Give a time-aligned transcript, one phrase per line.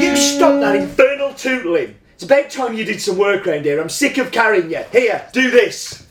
[0.00, 1.94] You stop that infernal tootling?
[2.14, 3.80] It's about time you did some work round here.
[3.80, 4.82] I'm sick of carrying you.
[4.92, 6.06] Here, do this.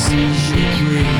[0.00, 0.32] See you
[0.78, 1.19] dreams.